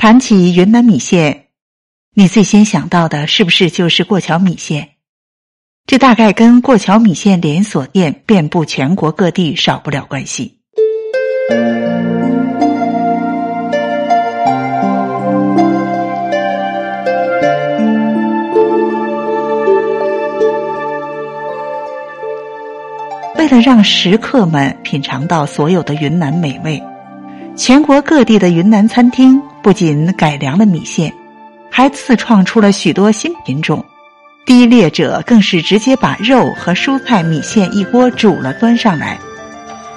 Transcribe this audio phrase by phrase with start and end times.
[0.00, 1.46] 谈起云南米线，
[2.14, 4.90] 你最先想到的是不是就是过桥米线？
[5.86, 10.60] 这大概跟过桥米线连锁店遍布全国各地少不了关系。
[23.36, 26.80] 为了让食客们品尝到所有的云南美味，
[27.56, 29.42] 全国各地的云南餐厅。
[29.62, 31.12] 不仅改良了米线，
[31.70, 33.84] 还自创出了许多新品种。
[34.44, 39.18] 低劣者更是直接把肉和蔬菜米线一锅煮了端上来。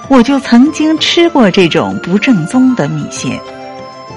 [0.09, 3.39] 我就曾经吃过这种不正宗的米线。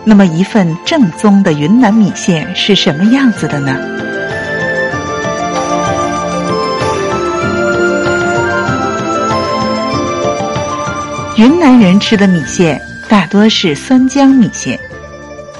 [0.05, 3.79] 那么，一份正宗的云南米线是什么样子的呢？
[11.37, 14.79] 云南人吃的米线大多是酸浆米线。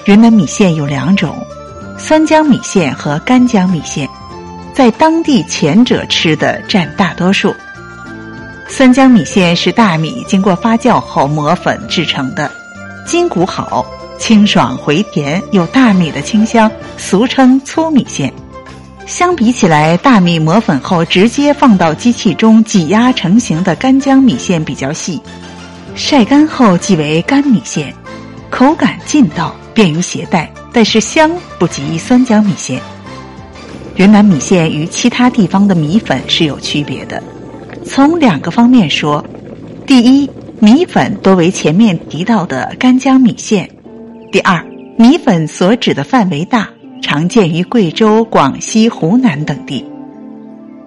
[0.07, 1.35] 云南米线有两种，
[1.99, 4.07] 酸浆米线和干浆米线，
[4.75, 7.55] 在当地前者吃的占大多数。
[8.69, 12.51] 酸浆米线是大米经过发酵后磨粉制成的，
[13.07, 13.87] 筋骨好，
[14.19, 18.31] 清爽回甜，有大米的清香，俗称粗米线。
[19.07, 25.19] 相比起来，大米磨粉后直接放到机器中挤压成型的干浆米线比较细，
[25.95, 27.95] 晒干后即为干米线，
[28.51, 29.55] 口感劲道。
[29.75, 32.81] 便于携带，但是香不及酸浆米线。
[33.97, 37.23] 云南米线与其他地方的米粉是有区别的，
[37.85, 39.25] 从两个方面说：
[39.87, 43.67] 第一，米粉多为前面提到的干浆米线；
[44.33, 44.65] 第二，
[44.97, 46.69] 米粉所指的范围大，
[47.03, 49.85] 常见于贵州、广西、湖南等地。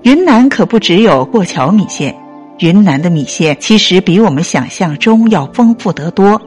[0.03, 2.15] 云南可不只有过桥米线，
[2.59, 6.41] 云南的米线其实比我们想象中要丰富得多。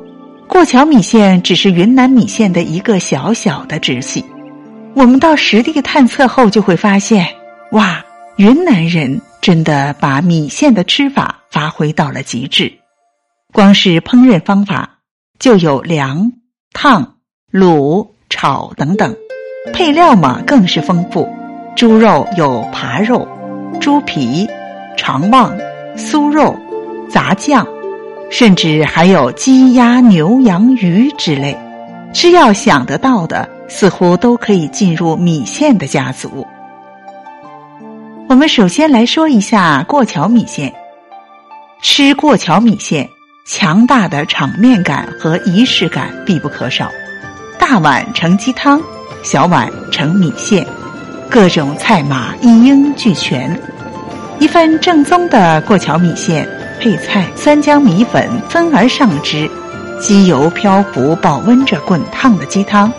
[0.50, 4.24] 过桥米线只是云南米线的一个小小的支系，
[4.94, 7.24] 我们到实地探测后就会发现，
[7.70, 8.04] 哇，
[8.34, 12.72] 云南人真的把米线的吃法发挥到了极致。
[13.52, 14.98] 光是烹饪方法
[15.38, 16.32] 就有凉、
[16.72, 17.14] 烫、
[17.52, 19.14] 卤、炒等等，
[19.72, 21.32] 配料嘛更是丰富。
[21.76, 23.26] 猪肉有扒肉、
[23.80, 24.48] 猪皮、
[24.96, 25.56] 肠旺、
[25.96, 26.58] 酥肉、
[27.08, 27.64] 杂酱。
[28.30, 31.58] 甚至还有鸡鸭牛羊鱼之类，
[32.12, 36.46] 只要想得到的，似乎都可以进入米线的家族。
[38.28, 40.72] 我们首先来说一下过桥米线。
[41.82, 43.08] 吃过桥米线，
[43.44, 46.88] 强大的场面感和仪式感必不可少。
[47.58, 48.80] 大碗盛鸡汤，
[49.24, 50.64] 小碗盛米线，
[51.28, 53.58] 各种菜码一应俱全。
[54.38, 56.48] 一份正宗的过桥米线。
[56.80, 59.48] 配菜三江米粉分而上之，
[60.00, 62.90] 鸡油漂浮保温着滚烫的鸡汤，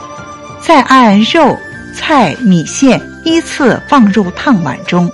[0.59, 1.57] 再按肉
[1.95, 5.09] 菜米线依次放入烫碗中，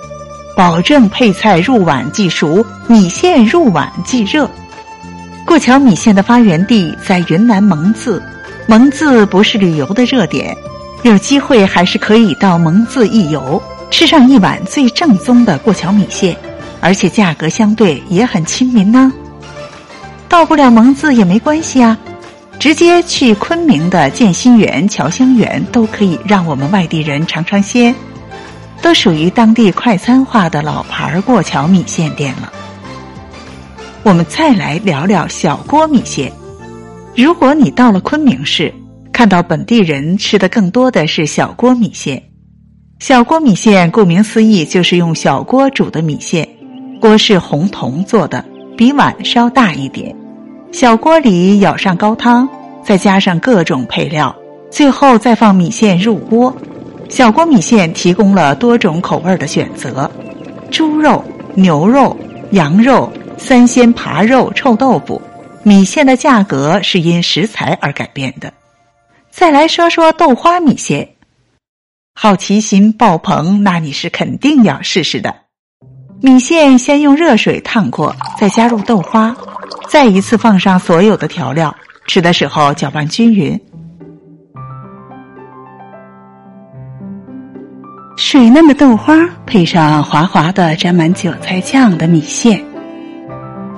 [0.54, 4.48] 保证配菜入碗即熟，米线入碗即热。
[5.46, 8.22] 过桥米线的发源地在云南蒙自，
[8.66, 10.54] 蒙自不是旅游的热点，
[11.04, 16.36] 有机会还是可以到蒙自一游，吃上一碗最正宗的过桥米线。
[16.80, 19.12] 而且价格相对也很亲民呢。
[20.28, 21.96] 到不了蒙自也没关系啊，
[22.58, 27.94] 直接去昆明的建新园、侨香园都可以让我们外地人尝尝鲜，
[28.82, 32.52] 都属于当地快餐化的老牌过桥米线店了。
[34.02, 36.32] 我们再来聊聊小锅米线。
[37.16, 38.72] 如果你到了昆明市，
[39.12, 42.22] 看到本地人吃的更多的是小锅米线。
[43.00, 46.48] 小锅米线顾名思义就是用小锅煮的米线。
[46.98, 48.44] 锅是红铜做的，
[48.76, 50.14] 比碗稍大一点。
[50.72, 52.48] 小锅里舀上高汤，
[52.84, 54.34] 再加上各种配料，
[54.70, 56.54] 最后再放米线入锅。
[57.08, 60.10] 小锅米线提供了多种口味的选择：
[60.70, 62.14] 猪肉、牛肉、
[62.50, 65.20] 羊肉、三鲜扒肉、臭豆腐。
[65.62, 68.52] 米线的价格是因食材而改变的。
[69.30, 71.08] 再来说说豆花米线，
[72.14, 75.34] 好奇心爆棚，那你是肯定要试试的。
[76.20, 79.34] 米线先用热水烫过，再加入豆花，
[79.88, 81.72] 再一次放上所有的调料，
[82.08, 83.58] 吃的时候搅拌均匀。
[88.16, 89.14] 水嫩的豆花
[89.46, 92.60] 配上滑滑的沾满韭菜酱的米线，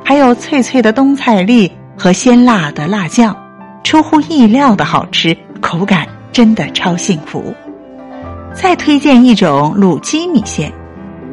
[0.02, 3.36] 还有脆脆的冬菜粒和鲜辣的辣酱，
[3.84, 7.54] 出乎意料的好吃，口感真的超幸福。
[8.54, 10.72] 再推荐一种卤鸡米线。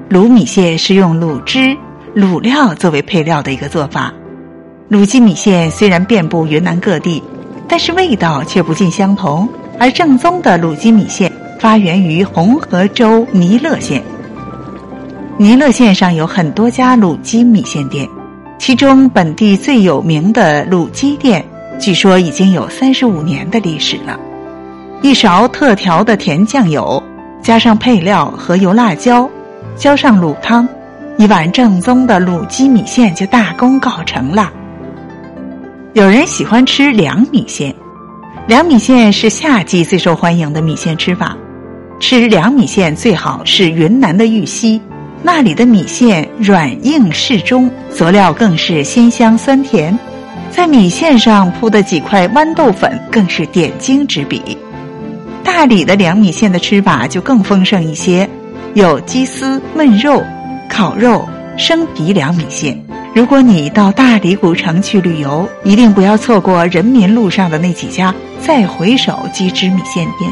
[0.09, 1.75] 卤米线是用卤汁、
[2.15, 4.13] 卤料作为配料的一个做法。
[4.89, 7.21] 卤鸡米线虽然遍布云南各地，
[7.68, 9.48] 但是味道却不尽相同。
[9.80, 14.01] 而正宗的卤鸡米线发源于红河州弥勒县。
[15.38, 18.07] 弥勒县上有很多家卤鸡米线店，
[18.57, 21.45] 其中本地最有名的卤鸡店，
[21.77, 24.18] 据说已经有三十五年的历史了。
[25.04, 27.04] 一勺特调的甜酱油，
[27.39, 29.30] 加上配料和油辣椒，
[29.77, 30.68] 浇上卤汤，
[31.18, 34.51] 一碗正宗的卤鸡米线就大功告成了。
[35.94, 37.74] 有人喜欢吃凉米线，
[38.47, 41.38] 凉米线是夏季最受欢迎的米线吃法。
[42.00, 44.81] 吃凉米线最好是云南的玉溪，
[45.21, 49.97] 那里的米线软硬适中，佐料更是鲜香酸甜，
[50.50, 54.57] 在米线上铺的几块豌豆粉更是点睛之笔。
[55.44, 58.30] 大理的凉米线的吃法就更丰盛一些，
[58.77, 60.24] 有鸡丝、焖肉、
[60.69, 61.27] 烤肉、
[61.57, 62.79] 生皮凉米线。
[63.15, 70.31] 如果你到大理古城去旅游，一定不要错过人民路上的那几家再回首鸡汁米线店。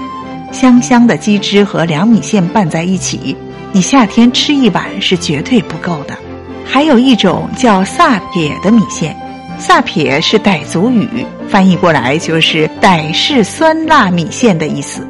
[0.51, 3.35] 香香的鸡汁和凉米线拌在一起，
[3.71, 6.15] 你夏天吃一碗是绝对不够的。
[6.63, 9.17] 还有一种叫萨撇的米线，
[9.57, 15.01] 萨撇是傣族语，翻译过来就是傣式酸辣米线的意思。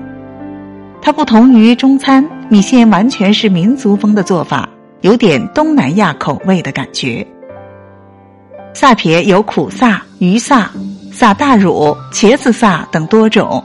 [1.05, 4.67] 它不同于中餐米线，完全是民族风的做法，
[5.01, 7.27] 有点东南亚口味的感觉。
[8.73, 10.71] 萨撇有苦萨、鱼萨、
[11.11, 13.63] 萨大乳、茄子萨等多种。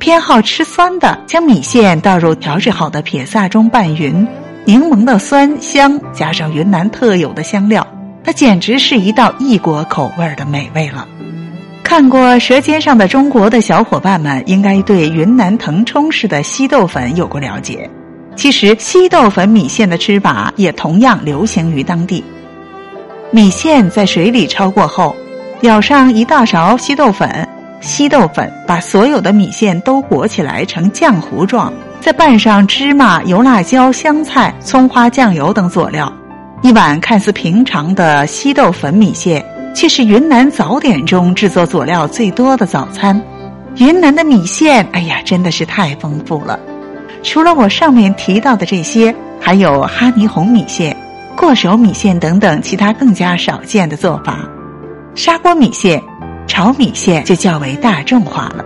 [0.00, 4.26] 偏好吃酸的，将米线倒入调制好的撇萨中拌匀，
[4.64, 7.86] 柠檬的酸香加上云南特有的香料，
[8.24, 11.06] 它简直是一道异国口味的美味了。
[11.90, 17.90] 看过《舌尖上的中国》的小伙伴们，应该对云南腾冲市的稀豆粉有过了解。
[18.36, 22.22] 其实，稀豆粉米线的吃法也同样流行于当地。
[23.32, 25.16] 米线在水里焯过后，
[25.62, 27.28] 舀上一大勺稀豆粉，
[27.80, 36.12] 稀豆粉把所有的米线都裹起来成浆糊状，再拌上芝麻、油辣椒、香菜、葱花、酱油等佐料，
[36.62, 39.44] 一碗看似平常的稀豆粉米线，
[39.74, 43.20] 却是云南早点中制作佐料最多的早餐。
[43.76, 46.58] 云南的米线，哎呀，真的是太丰富了。
[47.22, 50.96] 除了我上面提到的这些，还有哈尼红米线。
[51.36, 54.46] 过手米线等等其他更加少见的做法，
[55.14, 56.02] 砂锅米线、
[56.46, 58.62] 炒米线就较为大众化了。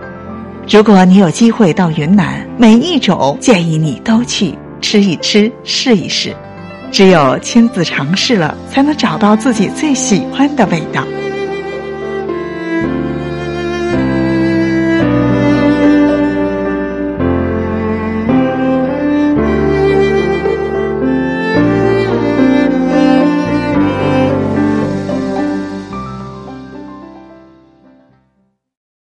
[0.67, 6.35] 如果你有机会到云南，每一种建议你都去吃一吃、试一试。
[6.91, 11.03] 只有亲自尝试了，才能找到自己最喜欢的味道。